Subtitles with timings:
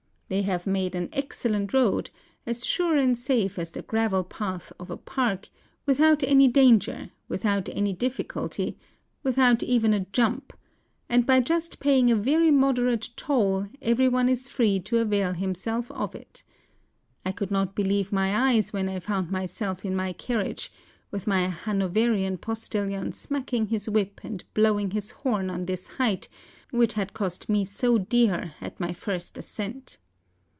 [0.33, 2.09] They have made an excellent road,
[2.45, 5.49] as sure and safe as the gravel path of a park,
[5.85, 8.41] without any danger, without any THE BROCKEN.
[8.41, 8.77] 161 difficulty,
[9.23, 10.53] without even a jump;
[11.09, 15.91] and by just paying a very moderate toll, every one is free to avail himself
[15.91, 16.45] of it.
[17.25, 20.71] I could not believe my eyes when I found myself in my carriage,
[21.11, 26.29] with my Hanoverian postilion smacking his whip and blowing his horn on this height,
[26.69, 29.97] which had cost me so dear at my first ascent.